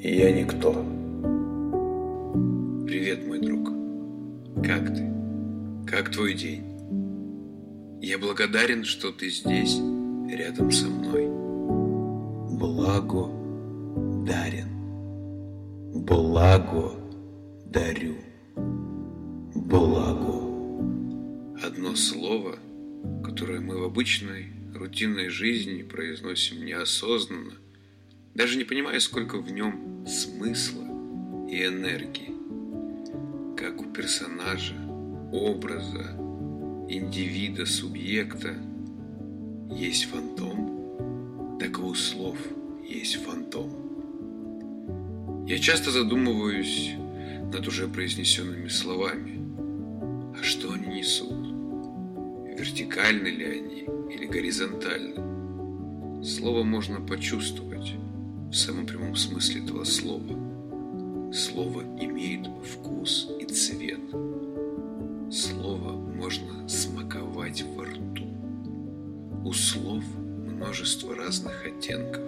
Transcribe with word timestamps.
и 0.00 0.16
я 0.16 0.30
никто. 0.30 0.72
Привет, 2.86 3.26
мой 3.26 3.40
друг. 3.40 3.70
Как 4.64 4.94
ты? 4.94 5.10
Как 5.86 6.10
твой 6.10 6.34
день? 6.34 6.62
Я 8.00 8.18
благодарен, 8.18 8.84
что 8.84 9.10
ты 9.10 9.28
здесь, 9.28 9.80
рядом 10.30 10.70
со 10.70 10.86
мной. 10.86 11.26
Благо 12.58 13.28
дарен. 14.24 14.68
Благо 16.04 16.92
дарю. 17.66 18.14
Благо. 19.54 20.38
Одно 21.66 21.96
слово, 21.96 22.56
которое 23.24 23.60
мы 23.60 23.80
в 23.80 23.84
обычной 23.84 24.46
рутинной 24.74 25.28
жизни 25.28 25.82
произносим 25.82 26.64
неосознанно, 26.64 27.54
даже 28.38 28.56
не 28.56 28.62
понимая, 28.62 29.00
сколько 29.00 29.38
в 29.38 29.50
нем 29.50 30.06
смысла 30.06 30.84
и 31.50 31.66
энергии. 31.66 32.32
Как 33.56 33.80
у 33.80 33.84
персонажа, 33.86 34.76
образа, 35.32 36.14
индивида, 36.88 37.66
субъекта 37.66 38.54
есть 39.72 40.04
фантом, 40.04 41.58
так 41.58 41.80
и 41.80 41.82
у 41.82 41.92
слов 41.94 42.38
есть 42.88 43.16
фантом. 43.16 43.72
Я 45.48 45.58
часто 45.58 45.90
задумываюсь 45.90 46.92
над 47.52 47.66
уже 47.66 47.88
произнесенными 47.88 48.68
словами. 48.68 49.40
А 50.38 50.44
что 50.44 50.72
они 50.72 50.98
несут? 50.98 51.48
Вертикальны 52.56 53.26
ли 53.26 53.44
они 53.44 53.86
или 54.14 54.26
горизонтальны? 54.26 56.22
Слово 56.22 56.62
можно 56.62 57.00
почувствовать 57.00 57.94
в 58.50 58.54
самом 58.54 58.86
прямом 58.86 59.14
смысле 59.14 59.62
этого 59.62 59.84
слова. 59.84 61.32
Слово 61.32 61.82
имеет 62.00 62.46
вкус 62.64 63.30
и 63.38 63.44
цвет. 63.44 64.00
Слово 65.30 65.92
можно 65.92 66.66
смаковать 66.66 67.62
во 67.76 67.84
рту. 67.84 68.24
У 69.44 69.52
слов 69.52 70.02
множество 70.46 71.14
разных 71.14 71.66
оттенков. 71.66 72.22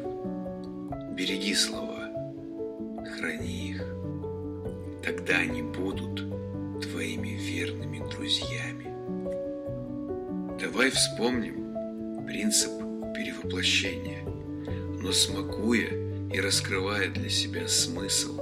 Береги 1.17 1.55
слова, 1.55 2.11
храни 3.17 3.71
их. 3.71 3.85
Тогда 5.03 5.39
они 5.39 5.63
будут 5.63 6.23
твоими 6.83 7.31
верными 7.31 7.99
друзьями. 8.11 8.91
Давай 10.61 10.91
вспомним 10.91 12.27
принцип 12.27 12.73
перевоплощения, 13.15 14.23
но 15.03 15.11
смакуя 15.13 16.10
и 16.33 16.41
раскрывая 16.41 17.09
для 17.09 17.29
себя 17.29 17.67
смысл 17.67 18.41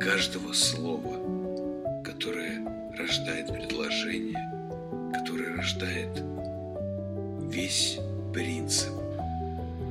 каждого 0.00 0.52
слова, 0.52 1.16
которое 2.04 2.60
рождает 2.98 3.46
предложение, 3.46 4.38
которое 5.14 5.56
рождает 5.56 6.22
весь 7.48 7.98
принцип. 8.34 8.92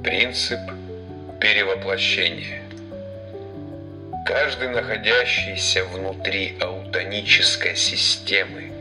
Принцип 0.03 0.59
перевоплощения. 1.39 2.63
Каждый 4.25 4.69
находящийся 4.69 5.85
внутри 5.85 6.57
аутонической 6.59 7.75
системы 7.75 8.71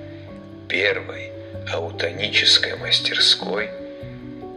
первой 0.69 1.33
аутонической 1.73 2.77
мастерской 2.77 3.71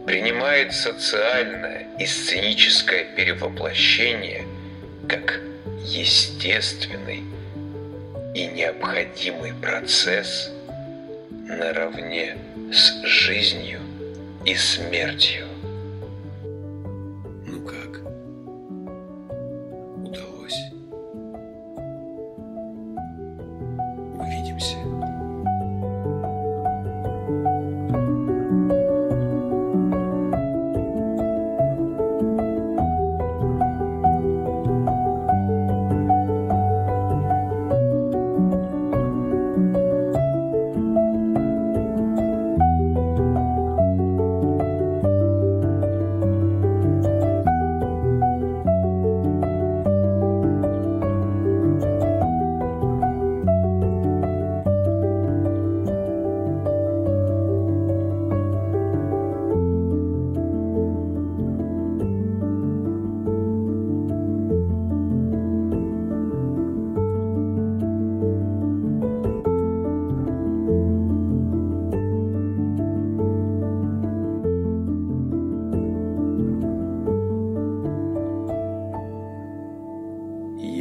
принимает 0.06 0.72
социальное 0.72 1.86
и 1.98 2.06
сценическое 2.06 3.04
перевоплощение 3.04 4.44
как 5.08 5.40
естественный 5.84 7.22
и 8.34 8.46
необходимый 8.46 9.52
процесс 9.54 10.50
наравне 11.30 12.36
с 12.72 13.04
жизнью 13.04 13.80
и 14.44 14.54
смертью. 14.54 15.51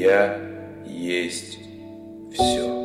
Я 0.01 0.35
есть 0.84 1.59
все. 2.34 2.81